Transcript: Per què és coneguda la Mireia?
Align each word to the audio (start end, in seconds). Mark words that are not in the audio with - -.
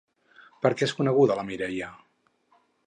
Per 0.63 0.71
què 0.79 0.87
és 0.87 0.95
coneguda 1.01 1.39
la 1.41 1.47
Mireia? 1.51 1.93